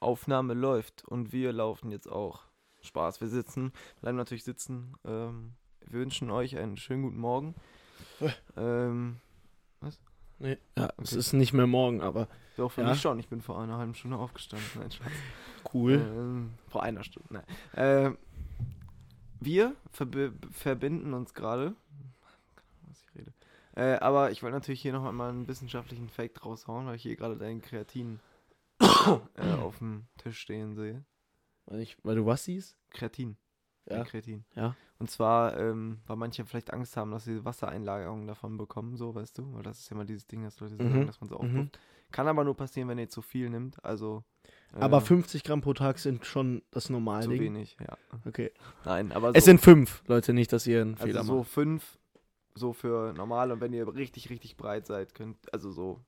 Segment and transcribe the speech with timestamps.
[0.00, 2.42] Aufnahme läuft und wir laufen jetzt auch.
[2.82, 4.94] Spaß, wir sitzen, bleiben natürlich sitzen.
[5.04, 5.52] Ähm,
[5.86, 7.54] wir wünschen euch einen schönen guten Morgen.
[8.56, 9.16] ähm,
[10.40, 12.90] Nee, ja, es ist nicht mehr morgen, aber doch, für Ja.
[12.90, 13.18] mich schon.
[13.18, 14.68] Ich bin vor einer halben Stunde aufgestanden.
[14.76, 15.10] Nein, Spaß.
[15.74, 15.94] cool.
[15.94, 17.28] Ähm, vor einer Stunde.
[17.32, 17.44] Nein.
[17.74, 18.18] Ähm,
[19.40, 21.74] wir verbi verbinden uns gerade.
[22.86, 23.32] Was ich rede.
[23.74, 27.16] Äh, aber ich wollte natürlich hier noch mal einen wissenschaftlichen Fact raushauen, weil ich hier
[27.16, 28.20] gerade deinen Kreatin
[29.34, 31.04] äh, auf dem Tisch stehen sehe.
[31.66, 32.76] Weil, ich, weil du was siehst?
[32.90, 33.36] Kreatin.
[33.90, 34.04] Ja.
[34.04, 34.44] Kreatin.
[34.54, 34.74] Ja.
[34.98, 39.38] Und zwar, ähm, weil manche vielleicht Angst haben, dass sie Wassereinlagerungen davon bekommen, so, weißt
[39.38, 39.54] du?
[39.54, 41.06] Weil das ist ja mal dieses Ding, dass Leute sagen, Mhm.
[41.06, 41.44] dass man so Mhm.
[41.60, 41.80] aufpufft.
[42.10, 43.82] Kann aber nur passieren, wenn ihr zu viel nimmt.
[43.84, 44.24] Also.
[44.74, 47.40] äh, Aber 50 Gramm pro Tag sind schon das normale Zu Ding.
[47.42, 47.96] wenig, ja.
[48.26, 48.50] Okay.
[48.84, 49.34] Nein, aber so.
[49.34, 51.50] Es sind fünf, Leute, nicht, dass ihr einen Also Fehler so macht.
[51.50, 51.98] fünf,
[52.54, 56.00] so für normal und wenn ihr richtig, richtig breit seid, könnt, also so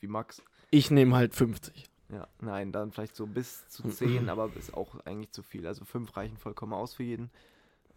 [0.00, 0.42] wie Max.
[0.70, 1.84] Ich nehme halt 50.
[2.08, 5.66] Ja, nein, dann vielleicht so bis zu zehn, aber ist auch eigentlich zu viel.
[5.66, 7.30] Also fünf reichen vollkommen aus für jeden.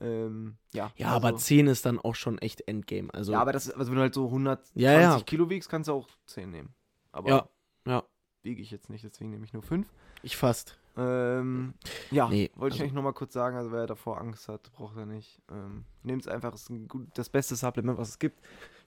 [0.02, 3.14] Ähm, ja, Ja, also, aber 10 ist dann auch schon echt Endgame.
[3.14, 5.20] Also, Ja, aber das, also wenn du halt so 120 Ja, ja.
[5.22, 6.74] Kilo wiegst, kannst du auch zehn nehmen.
[7.12, 7.50] Aber Ja,
[7.86, 8.04] ja.
[8.42, 9.88] wiege ich jetzt nicht, deswegen nehme ich nur fünf.
[10.24, 10.80] ich fast.
[10.98, 11.74] Ähm,
[12.12, 14.98] ja, Nee, wollte ich also- eigentlich nochmal kurz sagen, also wer davor Angst hat, braucht
[14.98, 15.40] er nicht.
[15.52, 18.40] Ähm, Nehmt es einfach, es ist ein gut, das beste Supplement, was es gibt.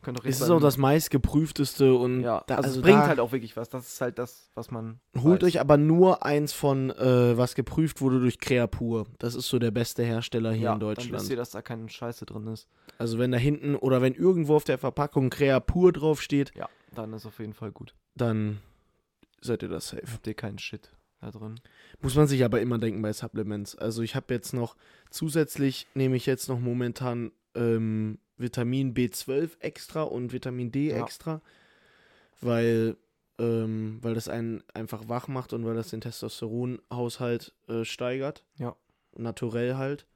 [0.03, 2.98] Könnt auch Es jetzt ist auch das meistgeprüfteste und Ja, da, also, also es bringt
[2.98, 3.69] da halt auch wirklich was.
[3.69, 5.00] Das ist halt das, was man.
[5.20, 5.48] holt weiß.
[5.48, 9.06] euch aber nur eins von, äh, was geprüft wurde durch Creapur.
[9.19, 11.12] Das ist so der beste Hersteller hier ja, in Dann Deutschland.
[11.12, 12.67] wisst ihr, dass da keine Scheiße drin ist.
[12.98, 17.25] Also wenn da hinten oder wenn irgendwo auf der Verpackung Creapur draufsteht, Ja, dann ist
[17.27, 17.95] auf jeden Fall gut.
[18.17, 18.58] dann
[19.41, 20.03] seid ihr das safe.
[20.12, 21.61] Habt ihr keinen Shit da drin.
[22.00, 23.77] Muss man sich aber immer denken bei Supplements.
[23.77, 24.77] Also ich habe jetzt noch,
[25.11, 31.02] zusätzlich nehme ich jetzt noch momentan ähm, Vitamin B12 extra und Vitamin D Ja.
[31.02, 31.41] extra,
[32.41, 32.97] weil,
[33.39, 38.44] ähm, weil das einen einfach wach macht und weil das den Testosteronhaushalt äh, steigert.
[38.58, 38.74] Ja.
[39.16, 40.06] Naturell halt.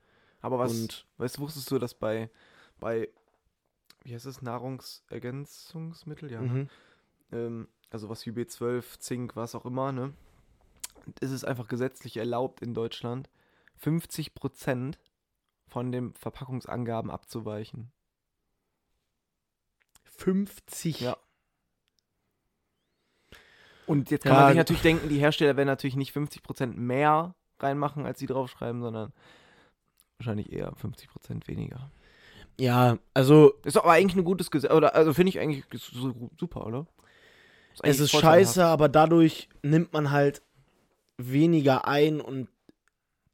[0.40, 2.30] Aber was, Und weißt du, wusstest du, dass bei,
[2.78, 3.08] bei,
[4.04, 6.48] wie heißt es, Nahrungsergänzungsmittel, ja, ne?
[6.48, 6.68] mhm.
[7.32, 10.12] ähm, also was wie B12, Zink, was auch immer, ne,
[11.20, 13.28] ist es einfach gesetzlich erlaubt in Deutschland,
[13.82, 14.96] 50%
[15.68, 17.92] von den Verpackungsangaben abzuweichen.
[20.16, 21.00] 50.
[21.00, 21.16] Ja.
[23.86, 27.34] Und jetzt kann Ja, man sich natürlich denken, die Hersteller werden natürlich nicht 50% mehr
[27.60, 29.12] reinmachen, als sie draufschreiben, sondern
[30.18, 31.90] wahrscheinlich eher 50% weniger.
[32.58, 35.92] Ja, also Ist aber eigentlich ein gutes Gesetz, oder also finde ich eigentlich ist
[36.38, 36.86] super, oder?
[37.74, 40.42] es eigentlich ist scheiße, aber dadurch nimmt man halt
[41.18, 42.48] weniger ein und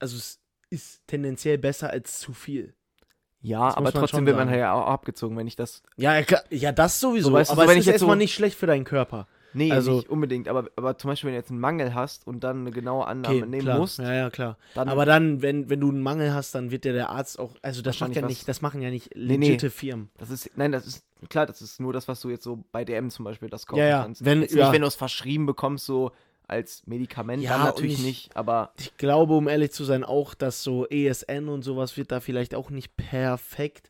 [0.01, 2.75] also es ist tendenziell besser als zu viel.
[3.43, 5.83] Ja, Das aber trotzdem wird man ja auch abgezogen, wenn ich das.
[5.97, 6.15] Ja,
[6.51, 8.35] ja, das sowieso, So, weißt du, aber so, wenn es ich ist erstmal so- nicht
[8.35, 9.27] schlecht für deinen Körper.
[9.55, 12.43] Nee, Also- nicht unbedingt, aber, aber zum Beispiel, wenn du jetzt einen Mangel hast und
[12.43, 13.79] dann eine genaue Annahme Okay, nehmen klar.
[13.79, 14.57] musst, Ja, ja, klar.
[14.75, 14.89] dann.
[14.89, 17.83] Aber dann, wenn, wenn du einen Mangel hast, dann wird dir der Arzt auch, also
[17.83, 19.47] das macht ja was- nicht, das machen ja nicht Nee, nee.
[19.49, 20.09] legitime Firmen.
[20.17, 22.85] das ist, nein, das ist, klar, das ist nur das, was du jetzt so bei
[22.87, 24.25] DM zum Beispiel das kaufen Ja, ja, kannst.
[24.25, 24.45] wenn- ja.
[24.47, 26.13] nicht, wenn du es verschrieben bekommst, so
[26.49, 30.35] als Medikament, Ja, dann natürlich ich- nicht, aber Ich glaube, um ehrlich zu sein, auch,
[30.35, 33.89] dass so ESN und sowas wird da vielleicht auch nicht perfekt.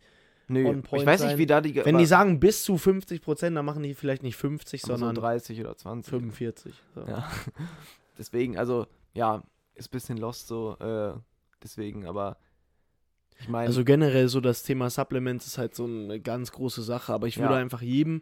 [0.48, 0.82] nö.
[0.92, 1.74] Ich weiß nicht, wie da die.
[1.84, 4.98] Wenn die sagen bis zu 50 Prozent, dann machen die vielleicht nicht 50, aber so
[4.98, 6.10] sondern 30 oder 20.
[6.10, 6.74] 45.
[6.94, 7.00] So.
[7.02, 7.30] Ja.
[8.18, 9.42] Deswegen, also, ja,
[9.74, 11.14] ist ein bisschen lost so, äh,
[11.62, 12.36] deswegen, aber
[13.40, 17.12] ich meine, Also generell so das Thema Supplements ist halt so eine ganz große Sache,
[17.14, 17.60] aber ich würde Ja.
[17.60, 18.20] einfach jedem,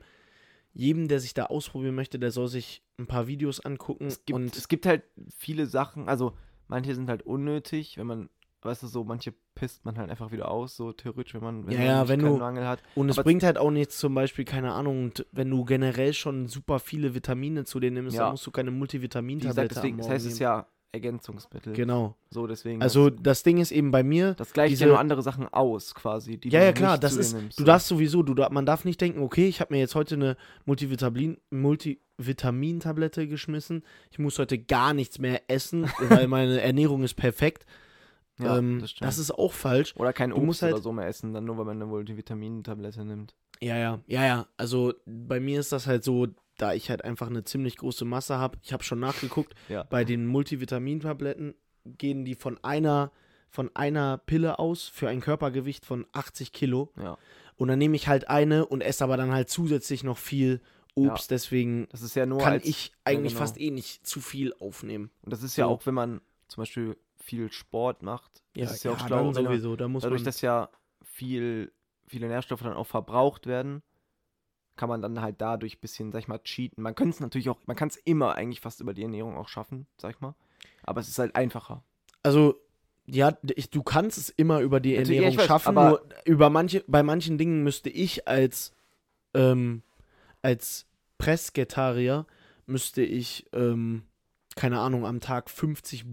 [0.73, 4.37] jedem, der sich da ausprobieren möchte, der soll sich ein paar Videos angucken es gibt,
[4.37, 5.03] und es gibt halt
[5.37, 6.33] viele Sachen, also
[6.69, 8.31] manche sind halt unnötig, wenn man,
[8.63, 11.73] weißt du, so, manche pisst man halt einfach wieder aus, so theoretisch, wenn man, wenn
[11.73, 12.83] Ja, man ja, wenn keinen du- Mangel hat.
[12.95, 16.13] Und es Aber- bringt halt auch nichts, zum Beispiel, keine Ahnung, und wenn du generell
[16.13, 18.25] schon super viele Vitamine zu dir nimmst, Ja.
[18.25, 21.73] dann musst du keine Multivitamintablette deswegen, am das heißt es ja Ergänzungsmittel.
[21.73, 22.17] Genau.
[22.31, 22.83] So, deswegen.
[22.83, 25.47] Also das, das Ding ist eben bei mir, das gleicht diese- ja nur andere Sachen
[25.49, 26.37] aus, quasi.
[26.39, 29.23] Die ja, ja, klar, das ist, nimmst, du darfst sowieso, du, man darf nicht denken,
[29.23, 35.19] okay, ich habe mir jetzt heute eine Multivitamin, Multivitamintablette geschmissen, ich muss heute gar nichts
[35.19, 37.67] mehr essen, weil meine Ernährung ist perfekt.
[38.39, 39.95] Ja, ähm, das das ist auch falsch.
[39.97, 43.35] Oder kein Obst halt- oder so mehr essen, dann nur, weil man eine Multivitamintablette nimmt.
[43.61, 44.47] Ja, ja, ja, ja.
[44.57, 46.29] Also bei mir ist das halt so,
[46.61, 48.59] da ich halt einfach eine ziemlich große Masse habe.
[48.63, 49.85] Ich habe schon nachgeguckt, Ja.
[49.85, 51.55] bei den Multivitamintabletten
[51.85, 53.11] gehen die von einer,
[53.49, 56.93] von einer Pille aus für ein Körpergewicht von 80 Kilo.
[56.97, 57.17] Ja.
[57.57, 60.61] Und dann nehme ich halt eine und esse aber dann halt zusätzlich noch viel
[60.95, 61.31] Obst.
[61.31, 63.45] Deswegen Das ist ja kann als, ich eigentlich genau.
[63.45, 65.11] fast eh nicht zu viel aufnehmen.
[65.23, 65.71] Und das ist ja so.
[65.71, 69.77] auch, wenn man zum Beispiel viel Sport macht, das ist ja auch schlau, dann sowieso.
[69.77, 70.69] Da muss dadurch, man, dass ja
[71.03, 71.73] viel,
[72.07, 73.83] viele Nährstoffe dann auch verbraucht werden,
[74.81, 76.83] kann man dann halt dadurch ein bisschen, sag ich mal, cheaten.
[76.83, 79.47] Man könnte es natürlich auch, man kann es immer eigentlich fast über die Ernährung auch
[79.49, 80.35] schaffen, sag ich mal.
[80.85, 81.85] Aber es ist halt einfacher.
[82.23, 82.55] Also,
[83.05, 86.49] ja, ich, du kannst es immer über die Natürlich, Ernährung weiß, schaffen, aber- nur über
[86.49, 88.73] manche, bei manchen Dingen müsste ich als,
[89.35, 89.83] ähm,
[90.41, 90.87] als
[91.19, 92.27] Pressgetarier
[92.65, 94.05] müsste ich, ähm,
[94.57, 96.09] keine Ahnung, am Tag 50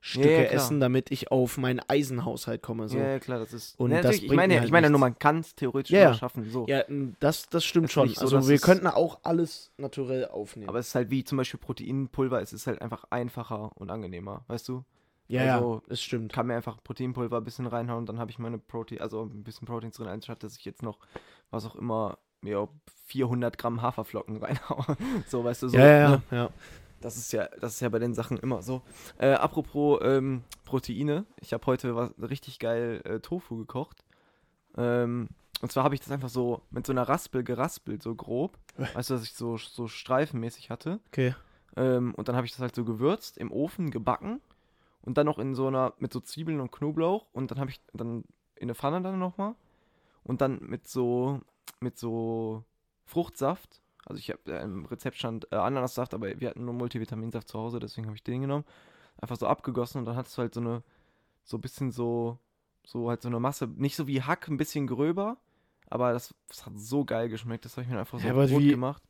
[0.00, 2.88] Brokkoli-Stücke Ja, ja, essen, damit ich auf meinen Eisenhaushalt komme.
[2.88, 2.98] So.
[2.98, 3.78] Ja, ja, klar, das ist.
[3.78, 6.50] Und ja, das ich meine, halt ich meine nur, man kann es theoretisch Ja, schaffen.
[6.50, 6.66] So.
[6.66, 6.84] Ja,
[7.20, 8.08] das, das stimmt Das schon.
[8.08, 10.68] so, also wir könnten auch alles naturell aufnehmen.
[10.68, 14.44] Aber es ist halt wie zum Beispiel Proteinpulver, es ist halt einfach einfacher und angenehmer,
[14.48, 14.84] weißt du?
[15.28, 16.32] ja, also- ja, es stimmt.
[16.32, 19.66] Kann mir einfach Proteinpulver ein bisschen reinhauen, dann habe ich meine Protein, also ein bisschen
[19.66, 20.98] Proteins drin, anstatt dass ich jetzt noch,
[21.50, 22.68] was auch immer, mir
[23.06, 24.96] 400 Gramm Haferflocken reinhaue.
[25.28, 25.76] so, weißt du, so.
[25.78, 26.22] ja, ja, ne?
[26.30, 26.50] ja, ja.
[27.00, 28.82] Das ist ja, das ist ja bei den Sachen immer so.
[29.18, 34.04] Äh, apropos ähm, Proteine, ich habe heute was richtig geil äh, Tofu gekocht.
[34.76, 35.28] Ähm,
[35.62, 38.58] und zwar habe ich das einfach so mit so einer Raspel geraspelt, so grob.
[38.94, 41.00] Weißt du, dass ich so, so streifenmäßig hatte.
[41.08, 41.34] Okay.
[41.76, 44.40] Ähm, und dann habe ich das halt so gewürzt, im Ofen gebacken
[45.02, 47.80] und dann noch in so einer, mit so Zwiebeln und Knoblauch und dann habe ich
[47.92, 48.24] dann
[48.56, 49.54] in eine Pfanne dann nochmal
[50.24, 51.40] und dann mit so,
[51.80, 52.64] mit so
[53.04, 57.48] Fruchtsaft, also ich habe äh, im Rezept stand äh, Ananassaft, aber wir hatten nur Multivitaminsaft
[57.48, 58.64] zu Hause, deswegen habe ich den genommen,
[59.20, 60.82] einfach so abgegossen und dann hattest du halt so eine,
[61.44, 62.38] so ein bisschen so,
[62.84, 65.36] so halt so eine Masse, nicht so wie Hack, ein bisschen gröber,
[65.88, 68.46] aber das, das hat so geil geschmeckt, das habe ich mir einfach so Ja, aber
[68.46, 69.02] Brot wie- gemacht.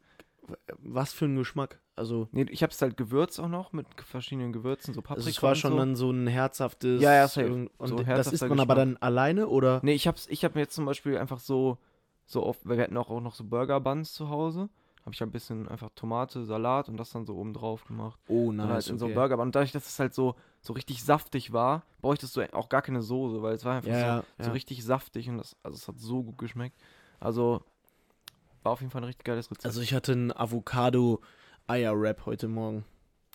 [0.79, 1.79] Was für ein Geschmack.
[1.95, 5.43] Also, Nee, ich hab's halt gewürzt auch noch mit verschiedenen Gewürzen, so Paprika also es
[5.45, 5.77] war schon so.
[5.77, 7.01] dann so ein herzhaftes.
[7.01, 7.69] Ja, ja, safe.
[7.79, 8.77] Und So das isst man aber Geschmack.
[8.77, 9.79] dann alleine oder?
[9.85, 11.79] Nee, ich hab's, ich hab mir jetzt zum Beispiel einfach so,
[12.31, 14.69] so oft, wir hatten auch, auch noch so Burger Buns zu Hause.
[15.01, 18.21] Habe ich ein bisschen einfach Tomate, Salat und das dann so oben drauf gemacht.
[18.29, 18.89] Oh, und halt nice.
[18.89, 19.15] in so okay.
[19.15, 19.47] Burger Bun.
[19.47, 23.03] Und dadurch, dass es halt so, so richtig saftig war, bräuchtest du auch gar keine
[23.03, 25.89] Soße, weil es war einfach Ja, so, ja, so richtig saftig und das, also es
[25.89, 26.79] hat so gut geschmeckt.
[27.19, 27.63] Also
[28.63, 29.67] war auf jeden Fall ein richtig geiles Rezept.
[29.67, 32.85] Also ich hatte einen Avocado-Eier-Wrap heute Morgen.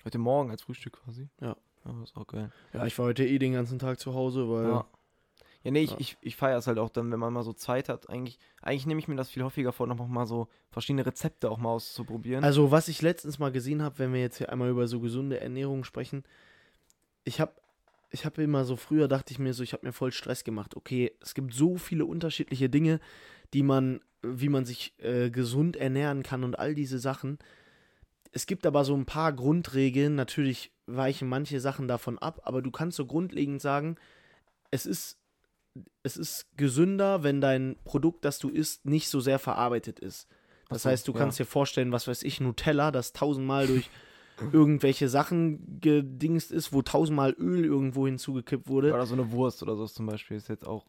[0.06, 1.28] Heute Morgen als Frühstück quasi.
[1.42, 1.58] Ja.
[1.84, 2.52] Ja, das ist auch geil.
[2.74, 4.70] Ja, ich war heute eh den ganzen Tag zu Hause, weil.
[4.70, 4.86] Ja.
[5.66, 5.98] Ja, nee, ich, Ja.
[6.00, 8.08] ich, ich feiere es halt auch dann, wenn man mal so Zeit hat.
[8.08, 11.58] Eigentlich, eigentlich nehme ich mir das viel häufiger vor, noch mal so verschiedene Rezepte auch
[11.58, 12.44] mal auszuprobieren.
[12.44, 15.42] Also, was ich letztens mal gesehen habe, wenn wir jetzt hier einmal über so gesunde
[15.42, 16.24] Ernährung sprechen,
[17.24, 17.54] ich habe
[18.12, 20.76] ich hab immer so früher dachte ich mir so, ich habe mir voll Stress gemacht.
[20.78, 23.00] Okay, es gibt so viele unterschiedliche Dinge,
[23.54, 27.40] die man, wie man sich äh, gesund ernähren kann und all diese Sachen.
[28.32, 32.70] Es gibt aber so ein paar Grundregeln, natürlich weichen manche Sachen davon ab, aber du
[32.70, 33.98] kannst so grundlegend sagen,
[34.70, 35.18] es ist,
[36.04, 40.28] es ist gesünder, wenn dein Produkt, das du isst, nicht so sehr verarbeitet ist.
[40.70, 41.20] Das so, heißt, du ja.
[41.20, 43.90] kannst dir vorstellen, was weiß ich, Nutella, das tausendmal durch
[44.52, 48.94] irgendwelche Sachen gedingst ist, wo tausendmal Öl irgendwo hinzugekippt wurde.
[48.94, 50.86] Oder so eine Wurst oder so zum Beispiel ist jetzt auch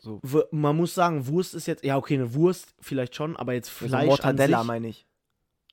[0.00, 0.20] so.
[0.52, 4.06] Man muss sagen, Wurst ist jetzt, ja okay, eine Wurst vielleicht schon, aber jetzt Fleisch
[4.06, 4.68] Mortadella an sich.
[4.68, 5.06] meine ich.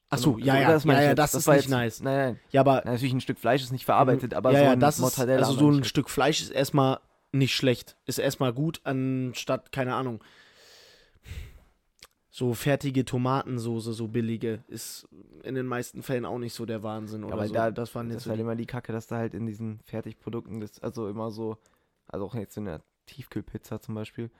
[0.09, 1.17] Achso, So, ja, ja, das ja, ja, jetzt.
[1.19, 2.01] das, ist nicht jetzt, nice.
[2.01, 2.39] Nein, nein.
[2.51, 4.79] Ja, aber Ja, natürlich ein Stück Fleisch ist nicht verarbeitet, aber ja, so ja, ein
[4.79, 5.45] das ist, Mortadella.
[5.45, 6.99] also so ein Stück Fleisch ist erstmal
[7.35, 7.97] nicht schlecht.
[8.05, 10.23] Ist erstmal gut, anstatt, keine Ahnung,
[12.29, 15.07] so fertige Tomatensoße, so billige, ist
[15.43, 17.53] in den meisten Fällen auch nicht so der Wahnsinn Ja, oder aber so.
[17.53, 19.45] da, das waren das jetzt so halt die, immer die Kacke, dass da halt in
[19.45, 21.57] diesen Fertigprodukten, das, also immer so,
[22.07, 24.31] also auch jetzt in der Tiefkühlpizza zum Beispiel,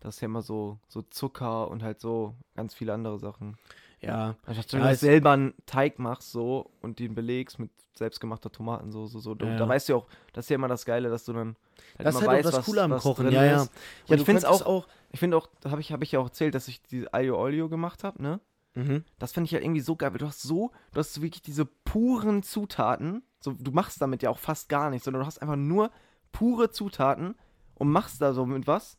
[0.00, 3.56] das ist ja immer so, so Zucker und halt so ganz viele andere Sachen.
[4.00, 8.50] Ja, Anstatt Ja, du es- selber einen Teig machst so und den belegst mit selbstgemachter
[8.52, 9.68] Tomatensoße, so, du, Ja, da ja.
[9.68, 11.56] weißt du ja auch, das ist ja immer das Geile, dass du dann
[11.96, 13.50] halt das ist halt auch weißt, das was- Coole am was Kochen, ja, ja.
[13.56, 13.68] Ja, ich
[14.06, 16.68] du find's könntest auch- Ich finde auch, habe ich, hab ich ja auch erzählt, dass
[16.68, 18.40] ich diese Aglio Olio gemacht habe, ne?
[18.74, 19.04] Mhm.
[19.18, 21.64] Das finde ich halt irgendwie so geil, weil du hast so, du hast wirklich diese
[21.64, 25.56] puren Zutaten, so, du machst damit ja auch fast gar nichts, sondern du hast einfach
[25.56, 25.90] nur
[26.30, 27.34] pure Zutaten
[27.74, 28.97] und machst da so mit was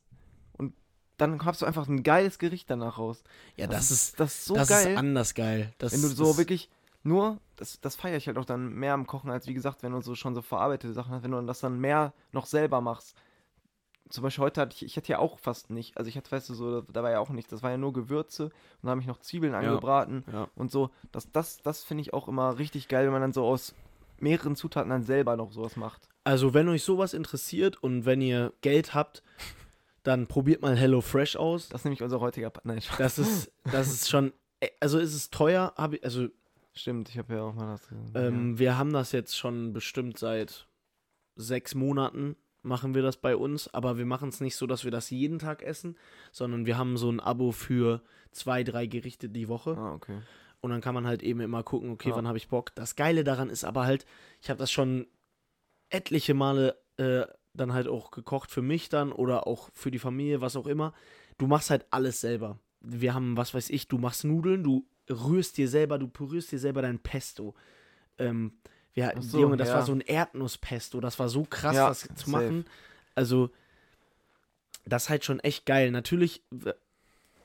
[1.20, 3.24] dann hast du einfach ein geiles Gericht danach raus.
[3.56, 5.74] Ja, das, ist, das ist so das geil, ist anders geil.
[5.78, 6.70] Das, wenn du so das, wirklich
[7.04, 9.92] nur, das, das feiere ich halt auch dann mehr am Kochen, als wie gesagt, wenn
[9.92, 13.16] du so schon so verarbeitete Sachen hast, wenn du das dann mehr noch selber machst.
[14.10, 16.50] Zum Beispiel heute hatte ich, ich hatte ja auch fast nicht, also ich hatte, weißt
[16.50, 19.02] du, so, da war ja auch nichts, das war ja nur Gewürze und dann habe
[19.02, 20.48] ich noch Zwiebeln angebraten Ja.
[20.56, 20.90] und so.
[21.12, 23.76] Das, das, das finde ich auch immer richtig geil, wenn man dann so aus
[24.18, 26.10] mehreren Zutaten dann selber noch sowas macht.
[26.24, 29.24] Also, wenn euch sowas interessiert und wenn ihr Geld habt,
[30.04, 31.70] dann probiert mal HelloFresh aus.
[31.70, 32.82] Das ist nämlich unser heutiger Pa- Nein.
[32.98, 34.34] Das ist, das ist schon,
[34.80, 36.28] also ist es teuer, hab ich, also
[36.74, 37.88] Stimmt, ich habe ja auch mal das.
[38.16, 40.68] ähm, wir haben das jetzt schon bestimmt seit
[41.36, 44.92] sechs Monaten machen wir das bei uns, aber wir machen es nicht so, dass wir
[44.92, 45.98] das jeden Tag essen,
[46.34, 48.02] sondern wir haben so ein Abo für
[48.32, 49.72] zwei, drei Gerichte die Woche.
[49.72, 49.78] ja.
[49.78, 50.20] Ah, okay.
[50.62, 52.16] Und dann kann man halt eben immer gucken, okay, Ja.
[52.18, 52.76] wann habe ich Bock.
[52.76, 54.06] Das Geile daran ist aber halt,
[54.42, 55.08] ich habe das schon
[55.90, 57.26] etliche Male äh,
[57.60, 60.94] dann halt auch gekocht für mich dann oder auch für die Familie, was auch immer.
[61.38, 62.60] Du machst halt alles selber.
[62.82, 66.60] Wir haben, was weiß ich, du machst Nudeln, du rührst dir selber, du pürierst dir
[66.60, 67.56] selber dein Pesto.
[68.18, 68.54] Ähm,
[68.94, 69.76] Wir so, Junge, das ja.
[69.76, 71.00] war so ein Erdnusspesto.
[71.00, 72.32] Das war so krass, Ja, das zu safe.
[72.32, 72.66] machen.
[73.16, 73.50] Also,
[74.86, 75.92] das ist halt schon echt geil.
[75.92, 76.42] Natürlich,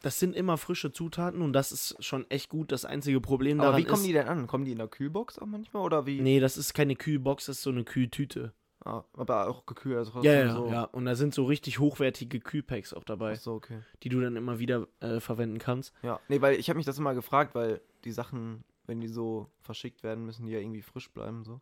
[0.02, 2.70] das sind immer frische Zutaten und das ist schon echt gut.
[2.72, 4.46] Das einzige Problem Aber daran wie kommen ist, die denn an?
[4.46, 6.20] Kommen die in der Kühlbox auch manchmal oder wie?
[6.20, 8.52] nee, das ist keine Kühlbox, das ist so eine Kühltüte.
[8.84, 9.96] Ah, aber auch gekühlt.
[9.96, 10.68] Also Ja, ja, so.
[10.68, 10.84] ja.
[10.84, 13.78] Und da sind so richtig hochwertige Kühlpacks auch dabei, so, okay.
[14.02, 15.94] die du dann immer wieder äh, verwenden kannst.
[16.02, 19.48] Ja, nee, weil ich habe mich das immer gefragt, weil die Sachen, wenn die so
[19.60, 21.60] verschickt werden, müssen die ja irgendwie frisch bleiben, so.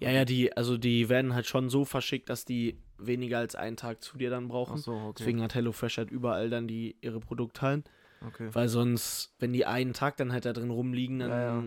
[0.00, 3.76] Ja, ja, die, also die werden halt schon so verschickt, dass die weniger als einen
[3.76, 4.78] Tag zu dir dann brauchen.
[4.78, 5.14] so, okay.
[5.18, 7.82] Deswegen hat HelloFresh halt überall dann die ihre Produkthallen.
[8.24, 8.50] okay.
[8.52, 11.64] Weil sonst, wenn die einen Tag dann halt da drin rumliegen, dann Ja, ja.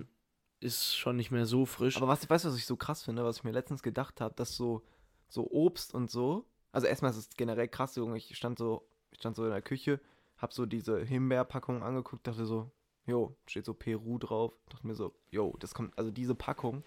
[0.60, 1.98] Ist schon nicht mehr so frisch.
[1.98, 4.34] Aber was, weißt du, was ich so krass finde, was ich mir letztens gedacht habe,
[4.36, 4.82] dass so,
[5.30, 9.20] so Obst und so, also erstmal ist es generell krass, Junge, ich stand so, ich
[9.20, 10.00] stand so in der Küche,
[10.38, 12.72] hab so diese Himbeerpackung angeguckt, dachte so,
[13.06, 16.84] jo, steht so Peru drauf, dachte mir so, jo, das kommt, also diese Packung,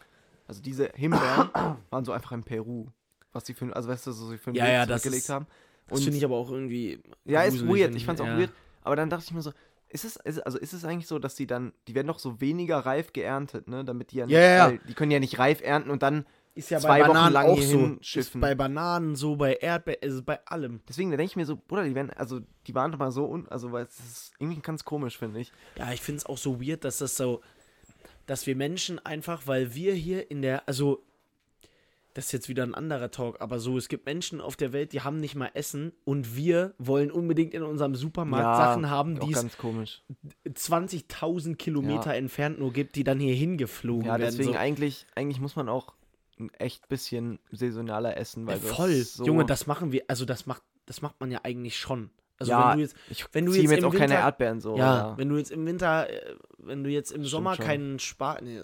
[0.47, 1.51] also diese Himbeeren
[1.91, 2.87] waren so einfach in Peru,
[3.33, 5.47] was die für, also weißt du, so für ein Ja, Bild ja, das ist- haben.
[5.89, 7.01] das finde ich aber auch irgendwie.
[7.25, 7.95] Ja, ist weird.
[7.95, 8.37] Ich fand's auch ja.
[8.39, 8.53] weird.
[8.83, 9.53] Aber dann dachte ich mir so,
[9.91, 12.41] ist es, ist, also ist es eigentlich so, dass die dann, die werden doch so
[12.41, 13.85] weniger reif geerntet, ne?
[13.85, 14.67] Damit die ja nicht, Ja, ja, ja.
[14.69, 17.33] weil die können ja nicht reif ernten und dann, Ist ja zwei bei Wochen Bananen
[17.35, 17.79] lang auch hier so.
[17.79, 18.41] Ist hinschiffen.
[18.41, 20.81] bei Bananen so, bei Erdbeeren, also bei allem.
[20.89, 23.27] deswegen, da denke ich mir so, Bruder, die werden, also die waren doch mal so,
[23.29, 25.53] un, also weil es ist irgendwie ganz komisch, finde ich.
[25.77, 27.41] Ja, ich finde es auch so weird, dass das so,
[28.27, 31.03] dass wir Menschen einfach, weil wir hier in der, also,
[32.15, 34.93] das ist jetzt wieder ein anderer Talk, aber so, es gibt Menschen auf der Welt,
[34.93, 39.31] die haben nicht mal Essen und wir wollen unbedingt in unserem Supermarkt Sachen haben, die
[39.33, 40.03] es ganz komisch.
[40.47, 44.23] 20.000 Kilometer entfernt nur gibt, die dann hier hingeflogen Ja, werden.
[44.37, 44.59] deswegen so.
[44.59, 45.95] eigentlich, eigentlich muss man auch
[46.39, 48.95] ein echt bisschen saisonaler essen, weil Ja, voll.
[49.03, 52.11] so, Junge, das machen wir, also das macht, das macht man ja eigentlich schon.
[52.39, 54.61] Also ja, wenn du jetzt, ich wenn du jetzt jetzt im auch keine Winter- Erdbeeren
[54.63, 54.75] so.
[54.79, 57.67] ja, oder- wenn du jetzt im Winter, äh, wenn du jetzt im Stimmt Sommer schon.
[57.67, 58.63] keinen Spargel, nee,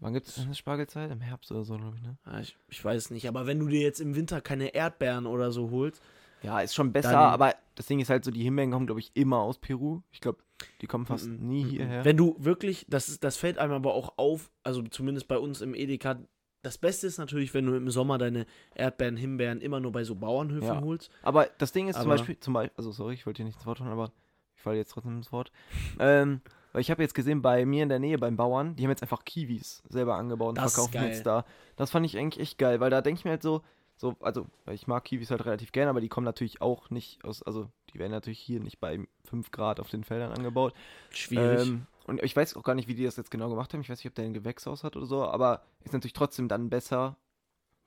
[0.00, 1.10] Wann gibt es eine Spargelzeit?
[1.10, 2.16] Im Herbst oder so, glaube ich, ne?
[2.26, 5.50] ja, ich, ich weiß nicht, aber wenn du dir jetzt im Winter keine Erdbeeren oder
[5.52, 6.00] so holst,
[6.42, 9.00] Ja, ist schon besser, Dann- aber das Ding ist halt so, die Himbeeren kommen, glaube
[9.00, 10.02] ich, immer aus Peru.
[10.12, 10.38] Ich glaube,
[10.80, 11.68] die kommen fast Mhm, nie mhm.
[11.68, 12.04] hierher.
[12.04, 15.60] wenn du wirklich, das, ist, das fällt einem aber auch auf, also zumindest bei uns
[15.62, 16.20] im Edeka,
[16.62, 20.14] das Beste ist natürlich, wenn du im Sommer deine Erdbeeren, Himbeeren immer nur bei so
[20.14, 20.80] Bauernhöfen Ja.
[20.80, 21.10] holst.
[21.22, 23.56] aber das Ding ist zum Aber- Beispiel, zum Beispiel, also sorry, ich wollte dir nicht
[23.56, 24.12] ins Wort hauen, aber
[24.54, 25.50] ich falle jetzt trotzdem ins Wort.
[25.98, 26.40] Ähm,
[26.78, 29.02] weil ich habe jetzt gesehen, bei mir in der Nähe, beim Bauern, die haben jetzt
[29.02, 31.44] einfach Kiwis selber angebaut und Das verkaufen jetzt da.
[31.74, 33.62] Das fand ich eigentlich echt geil, weil da denke ich mir halt so,
[33.96, 37.42] so, also, ich mag Kiwis halt relativ gerne, aber die kommen natürlich auch nicht aus,
[37.42, 40.72] also die werden natürlich hier nicht bei 5 Grad auf den Feldern angebaut.
[41.10, 41.66] Schwierig.
[41.66, 43.80] Ähm, und ich weiß auch gar nicht, wie die das jetzt genau gemacht haben.
[43.80, 46.70] Ich weiß nicht, ob der ein Gewächshaus hat oder so, aber ist natürlich trotzdem dann
[46.70, 47.16] besser,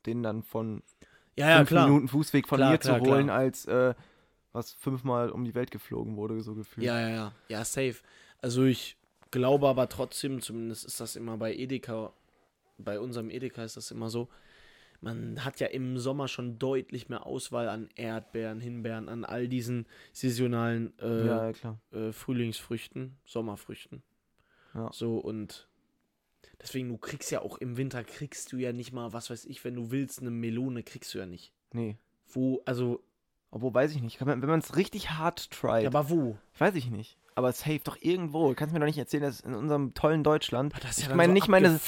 [0.06, 0.84] den dann von
[1.38, 1.88] ja, ja, fünf klar.
[1.88, 3.94] Minuten Fußweg von Klar, mir klar, zu holen, als äh,
[4.52, 6.86] was fünfmal um die Welt geflogen wurde, so gefühlt.
[6.86, 7.32] Ja, ja, ja.
[7.48, 7.96] Ja, safe.
[8.42, 8.98] Also ich
[9.32, 12.14] glaube aber trotzdem, zumindest ist das immer bei Edeka,
[12.78, 14.30] bei unserem Edeka ist das immer so,
[15.02, 19.88] man hat ja im Sommer schon deutlich mehr Auswahl an Erdbeeren, Himbeeren, an all diesen
[20.14, 21.52] saisonalen äh, ja,
[21.92, 24.04] äh, Frühlingsfrüchten, Sommerfrüchten.
[24.76, 24.90] Ja.
[24.94, 25.68] So und
[26.62, 29.64] deswegen, du kriegst ja auch im Winter, kriegst du ja nicht mal, was weiß ich,
[29.66, 31.52] wenn du willst, eine Melone kriegst du ja nicht.
[31.74, 31.98] Nee.
[32.28, 33.04] Wo, also,
[33.50, 34.22] Obwohl, weiß ich nicht.
[34.22, 36.38] Man, wenn man es richtig hart tried, ja, aber wo?
[36.58, 37.18] weiß ich nicht.
[37.36, 38.50] Aber safe doch irgendwo.
[38.50, 41.32] Du kannst mir doch nicht erzählen, dass in unserem tollen Deutschland ja ich dann meine
[41.32, 41.80] so nicht meine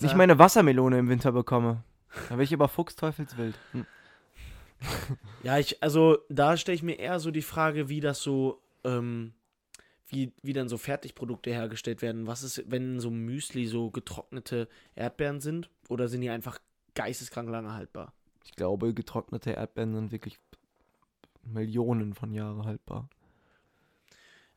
[0.00, 1.84] nicht meine Wassermelone im Winter bekomme.
[2.28, 3.58] Da wäre ich aber fuchsteufelswild.
[3.72, 3.86] Hm.
[5.42, 9.32] Ja, ich, also da stelle ich mir eher so die Frage, wie das so, ähm,
[10.08, 12.26] wie, wie dann so Fertigprodukte hergestellt werden.
[12.26, 15.70] Was ist, wenn so Müsli so getrocknete Erdbeeren sind?
[15.88, 16.58] Oder sind die einfach
[16.94, 18.12] geisteskrank lange haltbar?
[18.44, 20.38] Ich glaube, getrocknete Erdbeeren sind wirklich
[21.42, 23.08] Millionen von Jahren haltbar.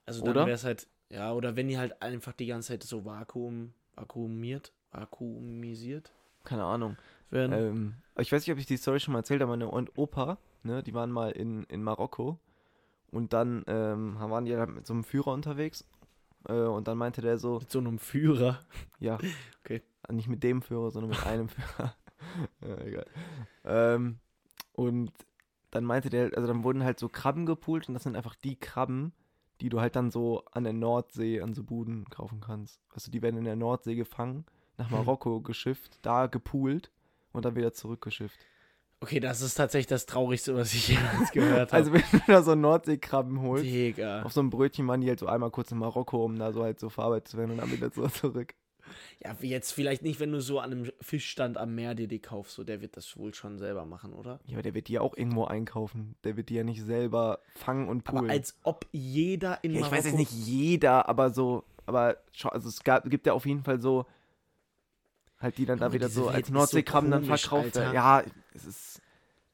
[0.05, 3.05] Also dann wäre es halt, ja, oder wenn die halt einfach die ganze Zeit so
[3.05, 6.11] vakuum, vakuumiert, vakuumisiert
[6.43, 6.97] Keine Ahnung.
[7.31, 9.51] Ähm, ich weiß nicht, ob ich die Story schon mal erzählt habe.
[9.51, 12.37] Meine und Opa, ne, die waren mal in, in Marokko
[13.11, 15.85] und dann ähm, waren die da mit so einem Führer unterwegs
[16.47, 18.59] äh, und dann meinte der so, Mit so einem Führer.
[18.99, 19.17] ja,
[19.63, 19.81] Okay.
[20.11, 21.95] nicht mit dem Führer, sondern mit einem Führer.
[22.61, 23.05] ja, egal.
[23.65, 24.19] Ähm,
[24.73, 25.11] und
[25.71, 28.55] dann meinte der, also dann wurden halt so Krabben gepoolt und das sind einfach die
[28.55, 29.11] Krabben,
[29.61, 32.79] die du halt dann so an der Nordsee an so Buden kaufen kannst.
[32.93, 34.45] Also die werden in der Nordsee gefangen,
[34.77, 34.97] nach Hm.
[34.97, 36.91] Marokko geschifft, da gepoolt
[37.31, 38.39] und dann wieder zurückgeschifft.
[38.99, 41.73] Okay, das ist tatsächlich das Traurigste, was ich jemals gehört habe.
[41.73, 44.23] Also wenn du da so Nordseekrabben holst, Digga.
[44.23, 46.63] auf so einem Brötchen waren die halt so einmal kurz in Marokko, um da so
[46.63, 48.55] halt so verarbeitet zu werden und dann wieder so zurück.
[49.23, 52.19] Ja, wie jetzt vielleicht nicht, wenn du so an einem Fischstand am Meer dir die
[52.19, 54.39] kaufst, so der wird das wohl schon selber machen, oder?
[54.45, 56.15] Ja, aber der wird die ja auch irgendwo einkaufen.
[56.23, 58.25] Der wird die ja nicht selber fangen und poolen.
[58.25, 62.69] Aber als ob jeder in ja, ich weiß jetzt nicht jeder, aber so, aber also
[62.69, 64.05] es gab, gibt ja auf jeden Fall so
[65.39, 67.93] halt die dann da Junge, wieder so als ist so Nordseekram dann verkauft werden.
[67.93, 68.23] Ja,
[68.53, 69.01] es ist.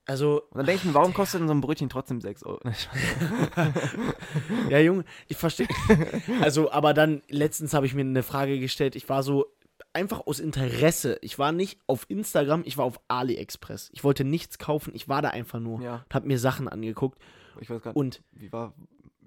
[0.10, 2.60] Also, Und dann denke ich mir, warum kostet denn so ein Brötchen trotzdem 6 Euro?
[4.70, 5.68] ja, Junge, ich verstehe.
[6.42, 8.96] Also, aber dann, letztens habe ich mir eine Frage gestellt.
[8.96, 9.46] Ich war so
[9.94, 11.20] einfach aus Interesse.
[11.22, 13.92] Ich war nicht auf Instagram, ich war auf AliExpress.
[13.94, 15.80] Ich wollte nichts kaufen, ich war da einfach nur.
[15.82, 17.20] ja, Hab mir Sachen angeguckt.
[17.60, 18.74] ich weiß gerade, Und wie war,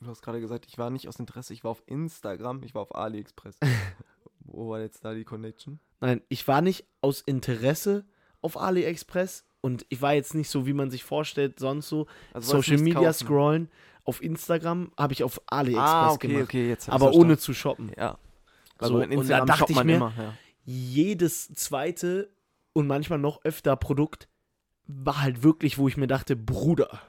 [0.00, 2.82] du hast gerade gesagt, ich war nicht aus Interesse, ich war auf Instagram, ich war
[2.82, 3.56] auf AliExpress.
[4.40, 5.78] Wo war jetzt da die Connection?
[6.00, 8.04] Nein, ich war nicht aus Interesse
[8.42, 12.56] auf AliExpress und ich war jetzt nicht so, wie man sich vorstellt, sonst so Also
[12.56, 13.12] Social Media kaufen?
[13.26, 13.68] scrollen.
[14.04, 16.42] Auf Instagram habe ich auf AliExpress Ah, okay, gemacht.
[16.44, 17.92] okay, jetzt aber ohne zu shoppen.
[17.96, 18.18] Ja.
[18.80, 20.12] So, Also in und da dachte ich mir- immer.
[20.18, 20.34] Ja.
[20.64, 22.30] Jedes zweite
[22.72, 24.28] und manchmal noch öfter Produkt
[24.86, 27.00] war halt wirklich, wo ich mir dachte, Bruder,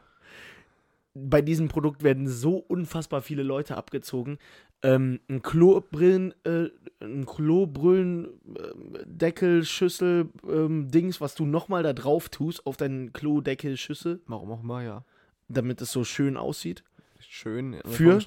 [1.13, 4.39] bei diesem Produkt werden so unfassbar viele Leute abgezogen.
[4.81, 6.69] Ähm, ein Klobrillen, äh,
[7.01, 13.13] ein Klobrillen, äh, Deckel, Schüssel, ähm, Dings, was du nochmal da drauf tust auf deinen
[13.13, 15.05] Klodeckel, Schüssel, Warum auch immer, ja.
[15.47, 16.83] damit es so schön aussieht.
[17.19, 17.77] Schön.
[17.85, 18.19] Für,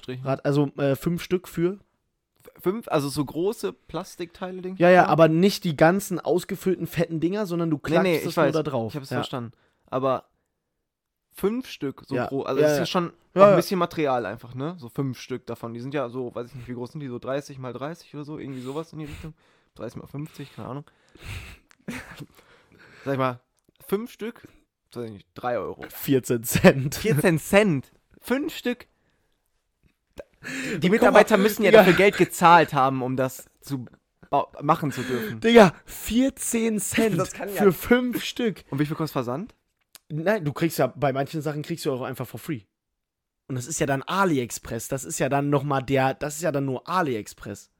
[0.43, 1.79] also äh, fünf Stück für.
[2.59, 4.75] Fünf, also so große Plastikteile, Ding.
[4.77, 8.25] Ja, ja, aber nicht die ganzen ausgefüllten fetten Dinger, sondern du Nee, klackst nee, es
[8.25, 8.53] ich nur weiß.
[8.53, 8.93] da drauf.
[8.93, 9.17] Ich hab's ja.
[9.17, 9.51] verstanden.
[9.85, 10.25] Aber
[11.37, 12.25] fünf Stück, so Ja.
[12.27, 12.45] groß.
[12.47, 12.85] Also Ja, das ist ja.
[12.87, 14.75] schon ein bisschen Material einfach, ne?
[14.79, 15.73] So fünf Stück davon.
[15.73, 17.07] Die sind ja so, weiß ich nicht, wie groß sind die?
[17.07, 18.39] So 30 mal 30 oder so?
[18.39, 19.33] Irgendwie sowas in die Richtung.
[19.75, 20.83] 30 mal 50, keine Ahnung.
[23.05, 23.39] Sag ich mal,
[23.87, 24.47] fünf Stück,
[24.93, 25.85] weiß ich nicht, 3 Euro.
[25.89, 26.95] 14 Cent.
[26.95, 27.91] 14 Cent.
[28.19, 28.87] Fünf Stück.
[30.43, 31.81] Die Guck mal, Mitarbeiter müssen ja Digga.
[31.83, 33.85] dafür Geld gezahlt haben, um das zu
[34.61, 35.39] machen zu dürfen.
[35.39, 38.63] Digga, 14 Cent für fünf Stück.
[38.69, 39.53] Und wie viel kostet Versand?
[40.09, 42.61] Nein, du kriegst ja, bei manchen Sachen kriegst du auch einfach for free.
[43.47, 44.87] Und das ist ja dann AliExpress.
[44.87, 47.71] Das ist ja dann nochmal der, das ist ja dann nur AliExpress.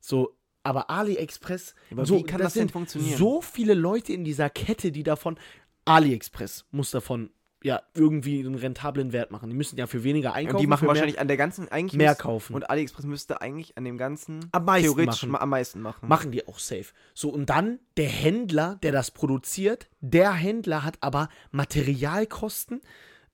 [0.00, 3.18] So, aber AliExpress, Aber so, wie kann das denn sind funktionieren?
[3.18, 5.38] so viele Leute in dieser Kette, die davon,
[5.84, 7.30] AliExpress muss davon
[7.64, 9.48] ja irgendwie einen rentablen Wert machen.
[9.50, 10.56] Die müssen ja für weniger einkaufen.
[10.56, 12.54] Und die machen wahrscheinlich an der ganzen eigentlich mehr müsste- kaufen.
[12.54, 15.30] Und AliExpress müsste eigentlich an dem ganzen Am meisten theoretisch machen.
[15.30, 16.08] ma- am meisten machen.
[16.08, 16.86] Machen die auch safe.
[17.14, 22.82] So, und dann der Händler, der das produziert, der Händler hat aber Materialkosten.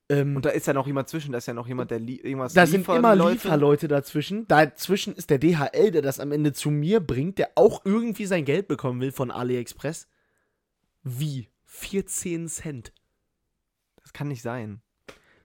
[0.09, 2.17] Ähm, Und da ist ja noch jemand zwischen, da ist ja noch jemand, der li
[2.17, 3.33] irgendwas da sind immer Leute.
[3.35, 4.47] Lieferleute dazwischen.
[4.49, 8.45] Dazwischen ist der DHL, der das am Ende zu mir bringt, der auch irgendwie sein
[8.45, 10.09] Geld bekommen will von AliExpress.
[11.03, 11.49] Wie?
[11.67, 12.93] 14 Cent.
[14.11, 14.81] Das kann nicht sein.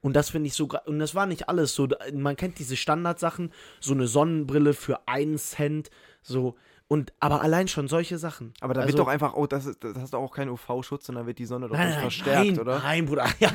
[0.00, 1.88] Und das finde ich so, und das war nicht alles so.
[2.12, 6.56] Man kennt diese Standardsachen, so eine Sonnenbrille für 1 Cent, so.
[6.88, 8.54] Und, aber allein schon solche Sachen.
[8.60, 11.06] Aber da Also- wird doch einfach, oh, das, ist, das hast doch auch keinen UV-Schutz,
[11.06, 12.78] sondern wird die Sonne doch Nein, nicht nein, verstärkt, nein, oder?
[12.80, 13.26] Nein, Bruder.
[13.40, 13.50] Ja,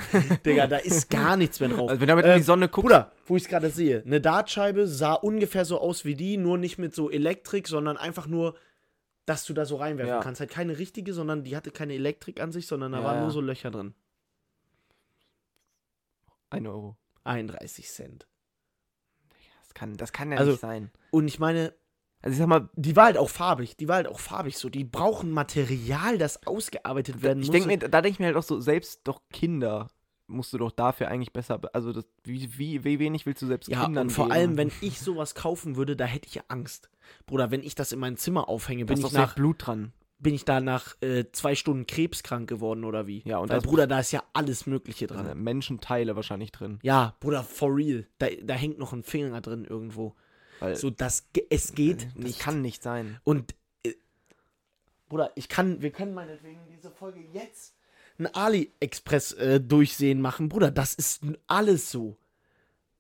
[0.46, 1.90] Digga, da ist gar nichts mehr drauf.
[1.90, 4.02] Also wenn du damit in Ähm, die Sonne guckst, Bruder, wo ich es gerade sehe,
[4.06, 8.28] eine Dartscheibe sah ungefähr so aus wie die, nur nicht mit so Elektrik, sondern einfach
[8.28, 8.56] nur,
[9.26, 10.20] dass du da so reinwerfen Ja.
[10.22, 10.40] kannst.
[10.42, 13.32] Halt keine richtige, sondern die hatte keine Elektrik an sich, sondern da Ja, waren nur
[13.32, 13.94] so Löcher drin.
[16.52, 16.96] Ein Euro.
[17.24, 18.28] 31 Cent.
[19.64, 20.92] Das kann, das kann ja Also- nicht sein.
[21.12, 21.74] Und ich meine,
[22.24, 23.78] Also ich sag mal, die war halt auch farbig.
[23.78, 24.70] Die war halt auch farbig so.
[24.70, 27.54] Die brauchen Material, das ausgearbeitet werden ich muss.
[27.54, 29.88] denke mir, da denke ich mir halt auch so, selbst doch Kinder
[30.28, 33.48] musst du doch dafür eigentlich besser, be- also das, wie, wie, wie wenig willst du
[33.48, 34.34] selbst ja, Kindern und vor geben?
[34.36, 36.90] allem, wenn ich sowas kaufen würde, da hätte ich ja Angst.
[37.26, 39.66] Bruder, wenn ich das in mein Zimmer aufhänge, da bin ist ich doch nach Blut
[39.66, 39.92] dran.
[40.22, 43.24] Bin ich da nach äh, zwei Stunden krebskrank geworden oder wie?
[43.26, 45.26] Ja, und Weil, Bruder, da ist ja alles Mögliche dran.
[45.26, 46.80] sind Menschenteile wahrscheinlich drin.
[46.84, 48.06] Ja, Bruder, for real.
[48.20, 50.16] Da, da hängt noch ein Finger drin irgendwo.
[50.60, 52.40] Weil So, das, es geht das nicht.
[52.40, 53.20] kann nicht sein.
[53.24, 53.94] Und, äh,
[55.10, 57.76] Bruder, ich kann, wir können meinetwegen diese Folge jetzt
[58.20, 60.50] ein AliExpress äh, durchsehen machen.
[60.50, 62.18] Bruder, das ist alles so.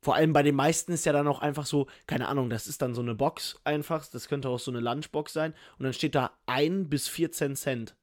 [0.04, 2.82] Vor allem bei den meisten ist ja dann auch einfach so, keine Ahnung, das ist
[2.82, 6.16] dann so eine Box einfach, das könnte auch so eine Lunchbox sein und dann steht
[6.16, 7.96] da 1 bis 14 Cent.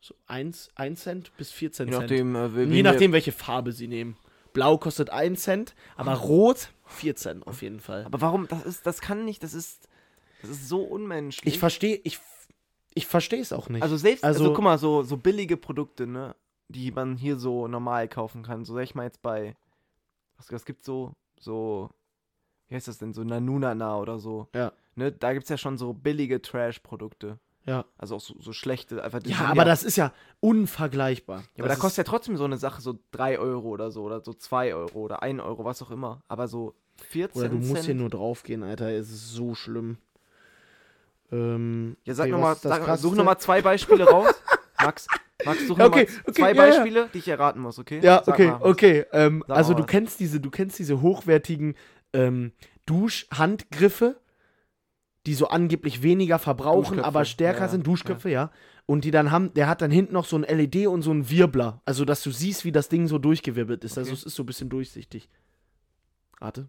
[0.00, 2.02] So 1, 1 Cent bis 14 Je Cent.
[2.02, 4.16] nachdem, äh, Je nachdem, welche Farbe sie nehmen.
[4.54, 8.04] Blau kostet 1 Cent, aber rot 4 Cent auf jeden Fall.
[8.06, 8.48] Aber warum?
[8.48, 9.86] Das ist, das kann nicht, das ist,
[10.40, 11.52] das ist so unmenschlich.
[11.54, 12.18] Ich verstehe, ich,
[12.94, 13.82] ich verstehe es auch nicht.
[13.82, 16.34] also selbst, also, also- guck mal, so, so billige Produkte, ne,
[16.68, 18.64] die man hier so normal kaufen kann.
[18.64, 19.56] So sag ich mal jetzt bei,
[20.38, 21.90] was, was gibt so, so,
[22.68, 24.48] wie heißt das denn, so Nanunana oder so.
[24.54, 24.72] Ja.
[24.94, 27.38] Ne, da gibt's ja schon so billige Trash-Produkte.
[27.66, 27.84] ja.
[27.98, 31.40] Also auch so, so schlechte, einfach die Ja, aber das ist ja unvergleichbar.
[31.40, 34.02] Ja, aber da Das kostet ja trotzdem so eine Sache so 3 Euro oder so
[34.02, 36.22] oder so 2 Euro oder 1 Euro, was auch immer.
[36.28, 36.74] Aber so
[37.10, 37.84] 14 Oder du musst Cent.
[37.86, 38.90] hier nur draufgehen, Alter.
[38.90, 39.98] Es ist so schlimm.
[41.30, 44.34] Ähm, ja, sag okay, noch was mal, ist das sag, such nochmal zwei Beispiele raus.
[44.80, 45.06] Max,
[45.44, 46.54] Ja, noch okay, mal okay, zwei ja, ja.
[46.54, 48.00] Beispiele, die ich erraten muss, okay?
[48.02, 49.06] Ja, Sag okay, okay.
[49.12, 51.76] Ähm, also du kennst diese, du kennst diese hochwertigen
[52.12, 52.52] ähm,
[52.86, 54.20] Duschhandgriffe,
[55.26, 58.50] die so angeblich weniger verbrauchen, Duschköpfe, aber stärker ja, sind, Duschköpfe, ja.
[58.86, 61.28] Und die dann haben, der hat dann hinten noch so ein LED und so ein
[61.28, 61.82] Wirbler.
[61.84, 63.98] Also, dass du siehst, wie das Ding so durchgewirbelt ist.
[63.98, 64.20] Also, Okay.
[64.20, 65.28] es ist so ein bisschen durchsichtig.
[66.40, 66.68] Warte.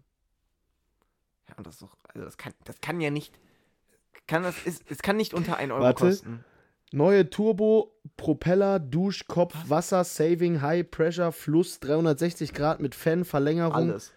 [1.48, 3.38] Ja, und das ist doch, also das kann, das kann ja nicht,
[4.26, 6.04] kann das, ist, es kann nicht unter 1 Euro Warte.
[6.04, 6.44] kosten.
[6.92, 14.12] Neue Turbo, Propeller, Duschkopf, Wasser, Saving, High Pressure, Fluss, 360 Grad mit Fan, Verlängerung, Alles.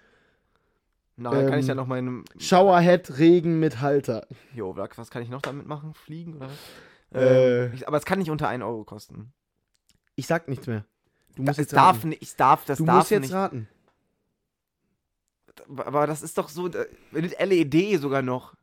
[1.16, 4.26] Nachher kann ich Ähm, ja noch meinem, Showerhead, Regen mit Halter.
[4.56, 5.94] jo, was kann ich noch damit machen?
[5.94, 7.22] Fliegen oder was?
[7.22, 7.66] Äh.
[7.66, 9.32] Ähm, ich, aber es kann nicht unter 1 Euro kosten.
[10.16, 10.86] Ich sag nichts mehr.
[11.36, 12.10] Du musst jetzt darf raten.
[12.10, 13.34] nicht, ich darf, das du darf musst jetzt nicht.
[13.34, 13.68] raten.
[15.78, 16.70] Aber das ist doch so,
[17.12, 18.56] mit LED sogar noch.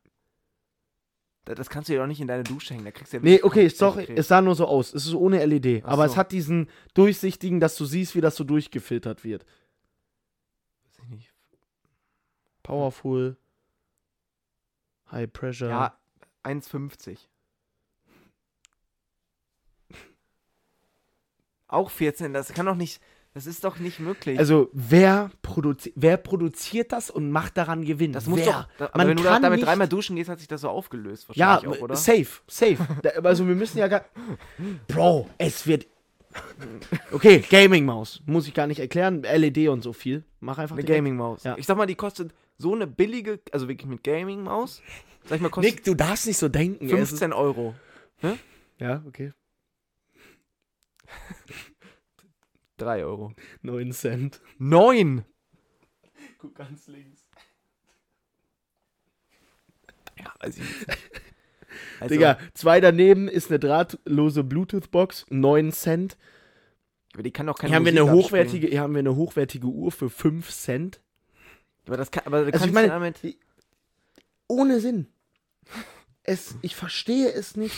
[1.51, 2.85] Da- Das kannst du ja doch nicht in deine Dusche hängen.
[2.85, 4.95] Da kriegst du ja Nee, okay, sorry, es sah nur so aus.
[4.95, 5.83] Es ist ohne LED.
[5.85, 6.13] Ach aber so.
[6.13, 9.45] es hat diesen durchsichtigen, dass du siehst, wie das so durchgefiltert wird.
[10.85, 11.35] Weiß ich nicht.
[12.63, 13.37] Powerful.
[15.11, 15.69] High Pressure.
[15.69, 15.99] Ja,
[16.45, 17.19] 1,50.
[21.67, 23.01] Auch 14, das kann doch nicht,
[23.35, 24.39] das ist doch nicht möglich.
[24.39, 28.13] Also, wer, produzi wer produziert das und macht daran Gewinn?
[28.13, 28.47] das muss wer?
[28.79, 30.69] doch, da, Man wenn du kann damit nicht- dreimal duschen gehst, hat sich das so
[30.69, 31.97] aufgelöst Ja, wahrscheinlich auch, oder?
[31.97, 32.79] safe, safe.
[33.03, 34.05] Da, also, wir müssen ja gar.
[34.89, 35.87] Bro, es wird.
[37.13, 38.23] Okay, Gaming-Maus.
[38.27, 39.23] Muss ich gar nicht erklären.
[39.25, 40.23] LED und so viel.
[40.39, 40.85] Mach einfach Eine.
[40.85, 41.43] Gaming-Maus.
[41.43, 41.57] Ja.
[41.59, 44.81] Ich sag mal, die kostet so eine billige, also wirklich mit Gaming-Maus,
[45.25, 46.89] sag ich mal, kostet Nick, du darfst nicht so denken.
[46.89, 46.95] ey.
[46.95, 47.75] Es ist- 15 Euro.
[48.79, 49.33] Ja, okay.
[52.81, 53.33] 3 Euro.
[53.63, 54.41] 9 Cent.
[54.59, 55.25] 9!
[56.39, 57.27] Guck ganz links.
[60.19, 60.87] Ja, weiß ich nicht.
[62.01, 66.17] Also, Digga, zwei daneben ist eine drahtlose Bluetooth-Box, 9 Cent.
[67.13, 68.25] Aber die kann doch keine Hier haben, wir eine abspielen.
[68.25, 71.01] hochwertige, hier haben wir eine hochwertige Uhr für 5 Cent.
[71.87, 73.21] Aber das kann, aber Also ich meine- damit.
[74.49, 75.07] Ohne Sinn.
[76.25, 77.77] Es, ich verstehe es nicht.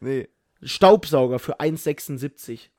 [0.00, 0.28] Nee.
[0.62, 2.70] Staubsauger für 1,76.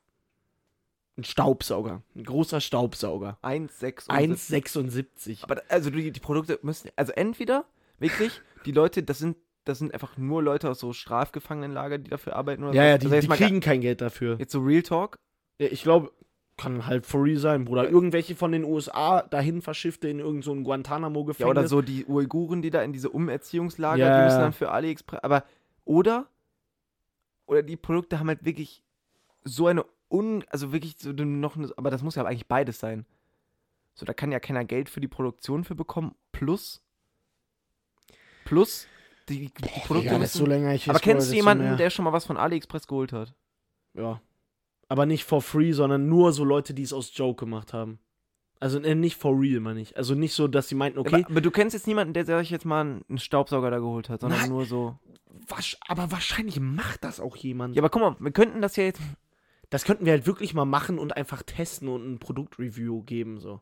[1.20, 2.02] Ein Staubsauger.
[2.16, 3.38] Ein großer Staubsauger.
[3.44, 5.44] 1,6 1,76.
[5.44, 6.90] Aber also die, die Produkte müssen.
[6.96, 7.66] Also entweder
[8.00, 12.36] wirklich, die Leute, das sind, das sind einfach nur Leute aus so Strafgefangenenlager, die dafür
[12.36, 12.88] arbeiten oder Ja, so.
[12.88, 14.38] ja, die, also die kriegen kein Geld dafür.
[14.40, 15.18] Jetzt so Real Talk.
[15.60, 16.12] Ja, ich glaube,
[16.58, 17.90] kann halt for real sein, Bruder.
[17.90, 21.40] Irgendwelche von den USA dahin verschiffte in irgendein so Guantanamo-Gefängnis.
[21.40, 24.18] Ja, oder so die Uiguren, die da in diese Umerziehungslager, Ja.
[24.20, 25.22] die müssen dann für AliExpress.
[25.24, 25.44] Aber,
[25.86, 26.28] oder,
[27.46, 28.84] oder die Produkte haben halt wirklich
[29.44, 33.06] so eine un, also wirklich so noch eine, aber das muss ja eigentlich beides sein.
[33.94, 36.82] So, da kann ja keiner Geld für die Produktion für bekommen, plus,
[38.46, 38.88] plus,
[39.28, 41.76] die, die Produkte Digga, müssen, desto länger ich aber kennst du jemanden, mehr.
[41.76, 43.34] der schon mal was von AliExpress geholt hat?
[43.94, 44.22] Ja.
[44.88, 48.00] Aber nicht for free, sondern nur so Leute, die es aus Joke gemacht haben.
[48.60, 49.96] Also äh, nicht for real, meine ich.
[49.96, 52.50] Also nicht so, dass sie meinten, okay, Aber, aber du kennst jetzt niemanden, der sich
[52.50, 54.50] jetzt mal einen Staubsauger da geholt hat, sondern Nein.
[54.50, 54.98] nur so.
[55.48, 57.76] wasch, aber wahrscheinlich macht das auch jemand.
[57.76, 59.02] Ja, aber guck mal, wir könnten das ja jetzt.
[59.70, 63.62] Das könnten wir halt wirklich mal machen und einfach testen und ein Produktreview geben, so.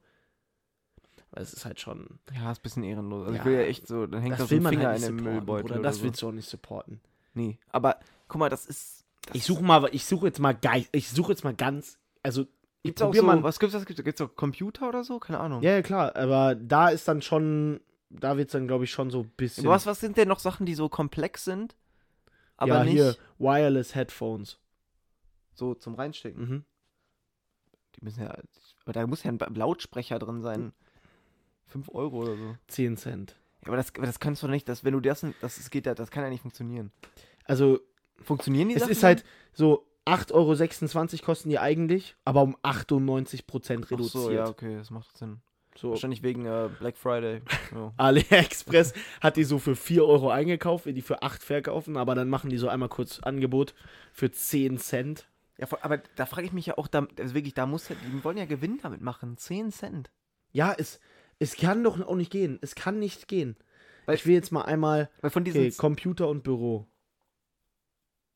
[1.31, 2.19] Weil es ist halt schon.
[2.33, 3.25] Ja, ist ein bisschen ehrenlos.
[3.27, 4.97] Also Ja, ich will ja echt so, dann hängt da Das will man Finger halt
[4.97, 5.71] in nicht dem supporten, Müllbeutel.
[5.71, 6.03] Oder Das so.
[6.03, 7.01] willst du auch nicht supporten.
[7.33, 9.03] Nee, aber guck mal, das ist.
[9.27, 12.43] Das Ich suche mal, ich suche jetzt mal geil, ich suche jetzt mal ganz, also
[12.43, 12.47] ich
[12.91, 13.43] Gibt's auch probier so, mal.
[13.43, 13.85] was gibt's das?
[13.85, 15.19] Gibt's, gibt's auch Computer oder so?
[15.19, 15.61] Keine Ahnung.
[15.61, 19.09] Ja, ja, klar, aber da ist dann schon, da wird es dann, glaube ich, schon
[19.11, 19.65] so ein bisschen.
[19.65, 21.75] Aber was, was sind denn noch Sachen, die so komplex sind?
[22.55, 24.57] Aber ja, nicht hier, Wireless Headphones.
[25.57, 26.49] So zum Reinstecken.
[26.49, 26.65] Mhm.
[27.95, 28.37] Die müssen ja.
[28.83, 30.73] Aber da muss ja ein Lautsprecher drin sein.
[31.67, 32.55] 5 Euro oder so.
[32.67, 33.35] 10 Cent.
[33.61, 35.85] Ja, aber das, aber das kannst du nicht, das, wenn du das, das, das geht
[35.85, 36.91] ja, das kann ja nicht funktionieren.
[37.43, 37.79] Also,
[38.23, 43.67] Funktionieren die es Sachen ist halt so 8,26 Euro kosten die eigentlich, aber um 98%
[43.67, 43.83] dann?
[43.83, 44.23] Ach reduziert.
[44.23, 45.41] so, ja, okay, das macht Sinn.
[45.75, 47.41] So, Wahrscheinlich wegen äh, Black Friday.
[47.71, 47.93] Ja.
[47.97, 52.29] AliExpress hat die so für 4 Euro eingekauft, will die für 8 verkaufen, aber dann
[52.29, 53.75] machen die so einmal kurz Angebot
[54.11, 55.27] für 10 Cent.
[55.57, 58.23] Ja, aber da frage ich mich ja auch, da, also wirklich, da muss ja, die
[58.23, 59.37] wollen ja Gewinn damit machen.
[59.37, 60.11] 10 Cent.
[60.51, 60.99] Ja, es,
[61.39, 62.59] es kann doch auch nicht gehen.
[62.61, 63.55] Es kann nicht gehen.
[64.05, 65.61] Weil- ich will jetzt mal einmal Weil von diesen.
[65.61, 66.87] Okay, Computer und Büro.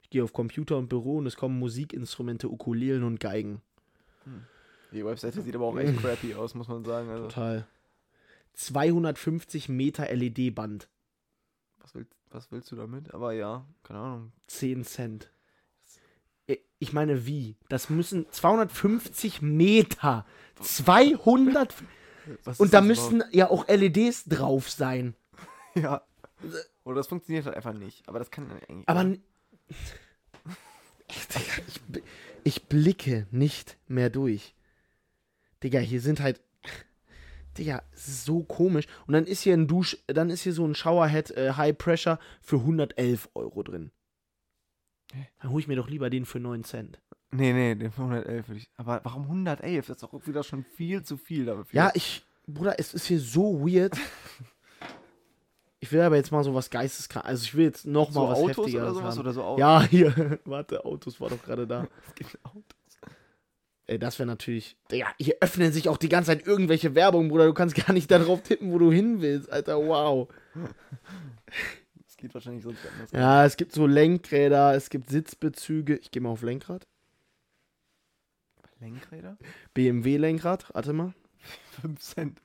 [0.01, 3.61] Ich gehe auf Computer und Büro und es kommen Musikinstrumente, Ukulelen und Geigen.
[4.91, 7.09] die Webseite sieht aber auch echt crappy aus, muss man sagen.
[7.09, 7.67] Also, Total.
[8.53, 10.89] 250 Meter LED-Band.
[11.79, 13.13] was, willst, was willst du damit?
[13.13, 14.31] Aber ja, keine Ahnung.
[14.47, 15.31] 10 Cent.
[16.47, 17.57] Äh, Ich meine, wie?
[17.69, 20.25] Das müssen 250 Meter.
[20.61, 21.73] 200.
[22.43, 25.15] Was Und da das müssen ja auch LEDs drauf sein.
[25.75, 26.03] überhaupt?
[26.43, 26.51] Ja.
[26.83, 28.07] Oder das funktioniert halt einfach nicht.
[28.09, 28.89] Aber das kann ja eigentlich.
[28.89, 29.05] Aber.
[31.07, 31.27] ich,
[32.43, 34.55] ich blicke nicht mehr durch.
[35.63, 36.41] Digga, hier sind halt.
[37.57, 38.85] Digga, so komisch.
[39.07, 42.19] Und dann ist hier ein Dusch, dann ist hier so ein Showerhead äh, High Pressure
[42.41, 43.91] für 111 Euro drin.
[45.41, 46.99] Dann hole ich mir doch lieber den für 9 Cent.
[47.31, 48.69] Nee, nee, den für 111 würde ich.
[48.77, 49.87] Aber warum 111?
[49.87, 51.65] Das ist doch wieder schon viel zu viel dafür.
[51.71, 53.95] Ja, ich, Bruder, es ist hier so weird.
[55.79, 57.25] Ich will aber jetzt mal so was geisteskrank.
[57.25, 59.19] Also ich will jetzt noch so mal was Autos heftigeres oder sowas haben.
[59.21, 59.59] oder so Autos.
[59.59, 60.39] Ja, hier.
[60.45, 61.87] Warte, Autos war doch gerade da.
[62.07, 62.63] Es gibt Autos.
[63.87, 64.77] Ey, das wäre natürlich.
[64.91, 67.45] Digga, hier öffnen sich auch die ganze Zeit irgendwelche Werbung, Bruder.
[67.45, 69.77] Du kannst gar nicht darauf tippen, wo du hin willst, Alter.
[69.77, 70.29] Wow.
[72.21, 73.11] Geht wahrscheinlich sonst anders.
[73.11, 75.95] Ja, es gibt so Lenkräder, es gibt Sitzbezüge.
[75.95, 76.87] Ich gehe mal auf Lenkrad.
[78.79, 79.37] Lenkräder?
[79.73, 81.13] BMW-Lenkrad, warte mal.
[81.81, 82.41] 5 Cent.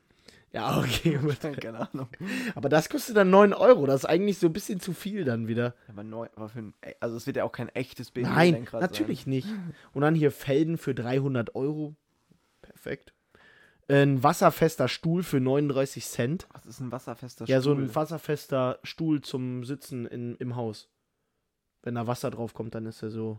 [0.52, 1.18] Ja, okay.
[1.60, 2.08] Keine Ahnung.
[2.54, 3.84] Aber das kostet dann 9 Euro.
[3.84, 5.74] Das ist eigentlich so ein bisschen zu viel dann wieder.
[5.88, 9.26] Aber, neu, aber für ein, also es wird ja auch kein echtes BMW Nein, natürlich
[9.26, 9.48] nicht.
[9.92, 11.94] Und dann hier Felden für 300 Euro.
[12.62, 13.12] Perfekt.
[13.88, 16.48] Ein wasserfester Stuhl für 39 Cent.
[16.52, 17.84] Was ist ein wasserfester Ja, so Stuhl?
[17.84, 20.88] ein wasserfester Stuhl zum Sitzen in, im Haus.
[21.82, 23.38] Wenn da Wasser drauf kommt, dann ist er so.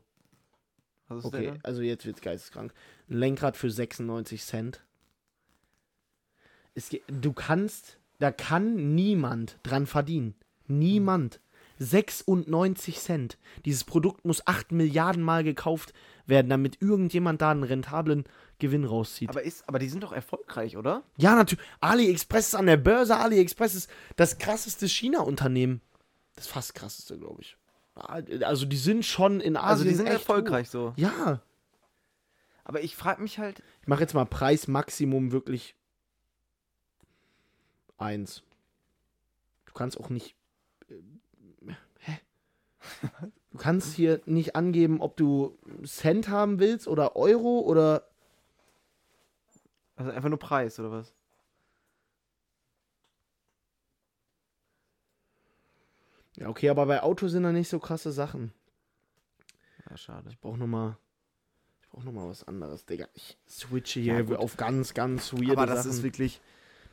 [1.10, 2.74] Was ist Okay, der also jetzt wird's geisteskrank.
[3.10, 4.84] Ein Lenkrad für 96 Cent.
[6.76, 10.36] Es, du kannst, da kann niemand dran verdienen.
[10.68, 11.42] Niemand.
[11.80, 13.38] 96 Cent.
[13.66, 15.94] Dieses Produkt muss 8 Milliarden Mal gekauft
[16.26, 18.24] werden, damit irgendjemand da einen rentablen
[18.60, 19.30] Gewinn rauszieht.
[19.30, 21.04] Aber, ist, aber die sind doch erfolgreich, oder?
[21.18, 21.64] ja, natürlich.
[21.82, 23.18] AliExpress ist an der Börse.
[23.18, 25.82] AliExpress ist das krasseste China-Unternehmen.
[26.36, 27.58] Das fast krasseste, glaube ich.
[28.44, 30.92] Also die sind schon in Asien Also die sind erfolgreich so.
[30.92, 30.98] Hoch.
[30.98, 31.42] Ja.
[32.64, 35.76] Aber ich frage mich halt, Ich mache jetzt mal Preismaximum wirklich
[37.98, 38.44] 1.
[39.66, 40.36] Du kannst auch nicht.
[40.90, 42.20] äh, Hä?
[43.52, 48.07] Du kannst hier nicht angeben, ob du Cent haben willst oder Euro oder.
[49.98, 51.14] Also einfach nur Preis oder was?
[56.38, 58.54] Ja, okay, aber bei Auto sind da nicht so krasse Sachen.
[59.90, 60.30] Ja, schade.
[60.30, 60.98] Ich brauch noch mal.
[61.82, 63.08] Ich brauch noch mal was anderes, Digga.
[63.14, 64.38] Ich switche Ja, hier gut.
[64.38, 65.92] auf ganz, ganz weirde Aber das Sachen.
[65.92, 66.42] ist wirklich.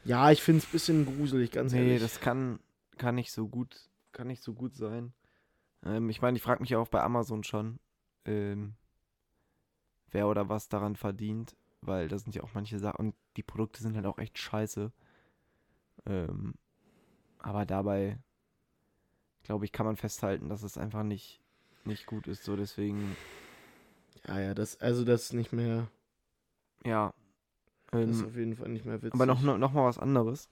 [0.04, 2.00] ja, ich find's ein bisschen gruselig, ganz Nee, ehrlich.
[2.02, 2.58] das kann,
[2.96, 5.12] kann nicht so gut, kann nicht so gut sein.
[5.82, 7.78] Ähm, ich meine, ich frage mich ja auch bei Amazon schon,
[8.24, 8.74] ähm,
[10.10, 11.54] wer oder was daran verdient,
[11.86, 14.92] weil da sind ja auch manche Sachen und die Produkte sind halt auch echt scheiße.
[16.06, 16.54] Ähm,
[17.38, 18.18] aber dabei,
[19.42, 21.40] glaube ich, kann man festhalten, dass es einfach nicht,
[21.84, 22.44] nicht gut ist.
[22.44, 23.16] So deswegen,
[24.26, 25.88] ja, ja, das, also das ist nicht mehr.
[26.84, 27.12] ja.
[27.90, 29.14] Das ist Ähm, auf jeden Fall nicht mehr witzig.
[29.14, 30.48] Aber noch, noch, noch mal was anderes.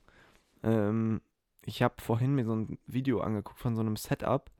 [0.63, 1.21] Ähm,
[1.65, 4.51] ich habe vorhin mir so ein Video angeguckt von so einem Setup.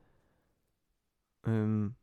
[1.45, 1.95] Ähm,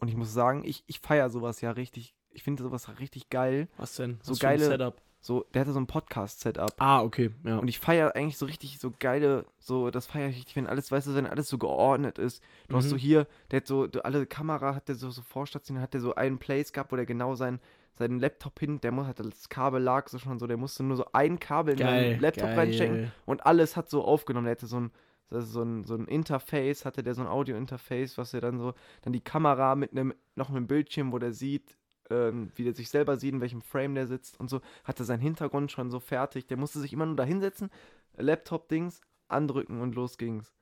[0.00, 2.14] und ich muss sagen, ich, ich feiere sowas ja richtig.
[2.34, 3.68] Ich finde sowas richtig geil.
[3.76, 4.18] Was denn?
[4.22, 5.00] So Was ein geile- Setup.
[5.20, 6.74] So, der hatte so ein Podcast-Setup.
[6.76, 7.56] Ah, okay, ja.
[7.56, 10.92] Und ich feiere eigentlich so richtig so geile, so, das feiere ich richtig, wenn alles,
[10.92, 12.42] weißt du, wenn alles so geordnet ist.
[12.68, 12.90] Du hast Mhm.
[12.90, 16.02] so hier, der hat so, du, alle Kamera hat der so, so vorstationiert, hat der
[16.02, 17.58] so einen Place gehabt, wo der genau sein,
[17.94, 20.98] seinen Laptop hin, der muss, hat das Kabel lag so schon so, der musste nur
[20.98, 24.44] so ein Kabel in seinen Laptop reinstecken und alles hat so aufgenommen.
[24.44, 24.90] Der hatte so ein,
[25.30, 28.74] ist so ein, so ein Interface, hatte der so ein Audio-Interface, was er dann so,
[29.00, 31.78] dann die Kamera mit einem, noch einem Bildschirm, wo der sieht,
[32.10, 35.20] ähm, wie der sich selber sieht, in welchem Frame der sitzt und so, hatte seinen
[35.20, 36.46] Hintergrund schon so fertig.
[36.46, 37.70] Der musste sich immer nur da hinsetzen,
[38.16, 40.54] Laptop-Dings, andrücken und los ging's.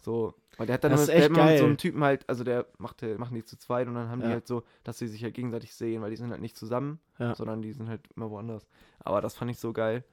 [0.00, 3.34] So, weil der hat dann der mit so einem Typen halt, also der macht, machen
[3.34, 4.34] die zu zweit und dann haben die Ja.
[4.34, 7.34] halt so, dass sie sich halt gegenseitig sehen, weil die sind halt nicht zusammen, Ja.
[7.34, 8.68] sondern die sind halt immer woanders.
[9.00, 10.04] Aber das fand ich so geil,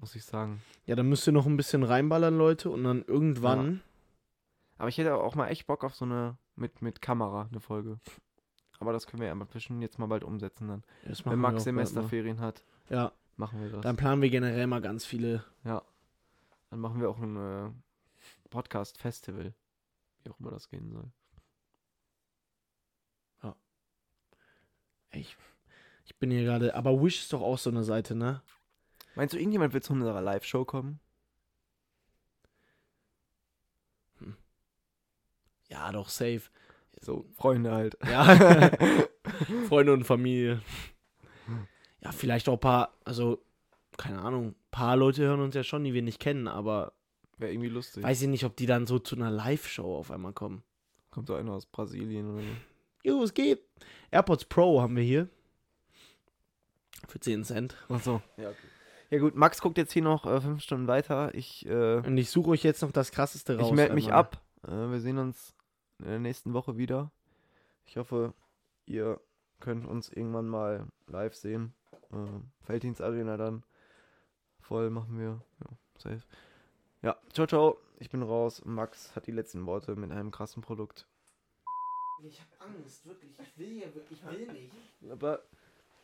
[0.00, 0.62] muss ich sagen.
[0.86, 3.82] Ja, dann müsst ihr noch ein bisschen reinballern, Leute, und dann irgendwann.
[4.78, 7.98] Aber ich hätte auch mal echt Bock auf so eine mit, mit Kamera, eine Folge.
[8.84, 10.82] Aber das können wir ja mal bestimmt jetzt mal bald umsetzen dann.
[11.24, 11.64] Wenn Max.
[11.64, 13.80] Semesterferien hat, Ja, machen wir das.
[13.80, 15.42] dann planen wir generell mal ganz viele.
[15.64, 17.70] Dann machen wir auch ein äh,
[18.50, 19.54] Podcast-Festival.
[20.22, 21.10] Wie auch immer das gehen soll.
[25.10, 25.36] Ey, Ich,
[26.04, 26.74] ich bin hier gerade.
[26.74, 28.42] Aber Wish ist doch auch so eine Seite, ne?
[29.14, 31.00] Meinst du, irgendjemand will zu unserer Live-Show kommen?
[35.68, 36.42] Ja, doch, safe.
[37.04, 37.96] So, Freunde halt.
[38.06, 38.70] Ja.
[39.68, 40.62] Freunde und Familie.
[42.00, 43.42] Ja, vielleicht auch ein paar, also,
[43.96, 46.92] keine Ahnung, ein paar Leute hören uns ja schon, die wir nicht kennen, aber
[47.38, 48.02] Wäre irgendwie lustig.
[48.04, 50.62] weiß ich nicht, ob die dann so zu einer Live-Show auf einmal kommen.
[51.10, 52.48] Kommt so einer aus Brasilien oder so.
[53.08, 53.60] Jo, es geht.
[54.10, 55.28] AirPods Pro haben wir hier.
[57.08, 57.76] Für 10 Cent.
[57.88, 58.22] Achso.
[58.36, 58.56] Ja, okay.
[59.10, 61.34] Ja gut, Max guckt jetzt hier noch äh, fünf Stunden weiter.
[61.34, 63.68] Ich, äh, Und ich suche euch jetzt noch das krasseste raus.
[63.68, 64.20] ich melde mich einmal.
[64.20, 64.42] ab.
[64.66, 65.54] Äh, wir sehen uns
[65.98, 67.10] in der nächsten Woche wieder.
[67.86, 68.34] Ich hoffe,
[68.86, 69.20] ihr
[69.60, 71.74] könnt uns irgendwann mal live sehen.
[72.12, 73.64] Äh, Felddienst Arena dann.
[74.60, 75.40] Voll machen wir.
[75.60, 76.22] Ja, safe.
[77.02, 77.78] Ja, ciao, ciao.
[77.98, 78.62] Ich bin raus.
[78.64, 81.06] Max hat die letzten Worte mit einem krassen Produkt.
[82.22, 83.32] Ich hab Angst, wirklich.
[83.38, 84.72] Ich will ja wirklich, ich will nicht.
[85.10, 85.42] Aber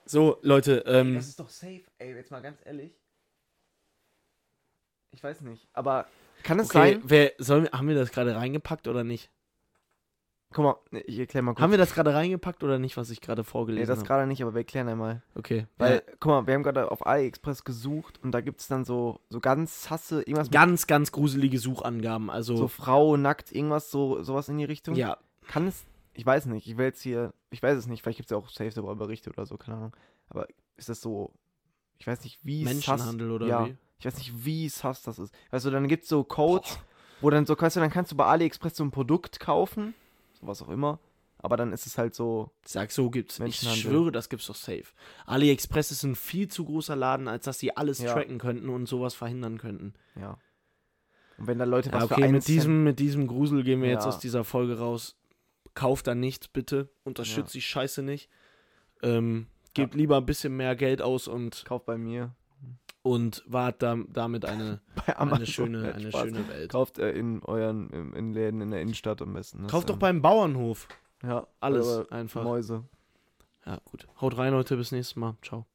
[0.04, 1.82] So, Leute, ähm, das ist doch safe.
[1.98, 2.92] Ey, jetzt mal ganz ehrlich.
[5.12, 5.68] Ich weiß nicht.
[5.72, 6.06] Aber
[6.42, 7.02] kann es okay, sein?
[7.04, 9.30] wer, wir- haben wir das gerade reingepackt oder nicht?
[10.52, 11.62] Guck mal, ne, ich erklär mal kurz.
[11.62, 14.06] Haben wir das gerade reingepackt oder nicht, was ich gerade Nee, vorgelesen das habe?
[14.08, 15.22] gerade nicht, aber wir erklären einmal.
[15.36, 18.66] Okay, Weil, weil guck mal, wir haben gerade auf AliExpress gesucht und da gibt es
[18.66, 22.30] dann so, so ganz sasse, irgendwas ganz, ganz gruselige Suchangaben.
[22.30, 24.96] Also, so Frau, nackt, irgendwas, so, sowas in die Richtung.
[24.96, 25.84] ja, Kann es,
[26.14, 28.36] ich weiß nicht, ich will jetzt hier, ich weiß es nicht, vielleicht gibt es ja
[28.36, 29.96] auch safe darüber Berichte oder so, keine Ahnung.
[30.28, 31.32] Aber ist das so,
[31.98, 33.76] ich weiß nicht, wie sass, Menschenhandel oder ja, wie?
[34.00, 35.32] ich weiß nicht, wie sass das ist.
[35.52, 36.78] Weißt du, dann gibt es so Codes,
[37.20, 39.94] wo dann so, weißt du, dann kannst du bei AliExpress so ein Produkt kaufen,
[40.40, 40.98] was auch immer,
[41.38, 43.40] aber dann ist es halt so, Sag, so gibt's.
[43.40, 44.84] Ich schwöre, das gibt's doch safe.
[45.26, 48.12] AliExpress ist ein viel zu großer Laden, als dass sie alles Ja.
[48.14, 49.94] tracken könnten und sowas verhindern könnten.
[50.16, 50.38] ja.
[51.38, 53.88] Und wenn da Leute Ja, was für okay, mit diesem, mit diesem Grusel gehen wir
[53.88, 54.08] jetzt Ja.
[54.10, 55.16] aus dieser Folge raus.
[55.72, 56.90] Kauft da nichts, bitte.
[57.02, 58.28] Unterstützt die Scheiße nicht.
[59.02, 62.34] Ähm, gebt lieber ein bisschen mehr Geld aus und, kauft bei mir,
[63.02, 64.80] und wart da, damit eine,
[65.16, 66.22] eine, schöne, eine Spaß.
[66.22, 66.70] schöne Welt.
[66.70, 69.62] Kauft äh, in euren, in, in Läden in der Innenstadt am besten.
[69.62, 70.88] Das, Kauft doch ähm, beim Bauernhof.
[71.22, 72.42] Ja, Alles einfach.
[72.42, 72.84] Mäuse.
[73.66, 74.06] Ja, gut.
[74.20, 74.76] Haut rein, Leute.
[74.76, 75.36] Bis nächstes Mal.
[75.42, 75.66] Ciao.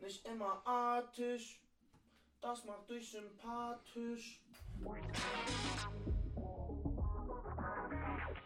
[0.00, 1.60] Nicht immer artig,
[2.40, 4.40] das macht dich sympathisch.
[7.44, 8.45] Thank